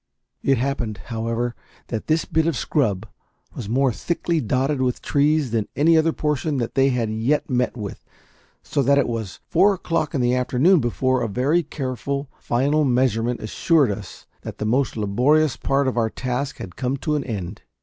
It 0.41 0.57
happened, 0.57 0.97
however, 0.97 1.53
that 1.89 2.07
this 2.07 2.25
bit 2.25 2.47
of 2.47 2.57
scrub 2.57 3.07
was 3.53 3.69
more 3.69 3.93
thickly 3.93 4.41
dotted 4.41 4.81
with 4.81 4.99
trees 5.03 5.51
than 5.51 5.67
any 5.75 5.95
other 5.95 6.11
portion 6.11 6.57
that 6.57 6.73
they 6.73 6.89
had 6.89 7.11
yet 7.11 7.51
met 7.51 7.77
with, 7.77 8.03
so 8.63 8.81
that 8.81 8.97
it 8.97 9.07
was 9.07 9.41
four 9.47 9.75
o'clock 9.75 10.15
in 10.15 10.21
the 10.21 10.33
afternoon 10.33 10.79
before 10.79 11.21
a 11.21 11.27
very 11.27 11.61
careful 11.61 12.31
final 12.39 12.83
measurement 12.83 13.41
assured 13.41 13.91
us 13.91 14.25
that 14.41 14.57
the 14.57 14.65
most 14.65 14.97
laborious 14.97 15.55
part 15.55 15.87
of 15.87 15.97
our 15.97 16.09
task 16.09 16.57
had 16.57 16.75
come 16.75 16.97
to 16.97 17.15
an 17.15 17.23
end. 17.23 17.61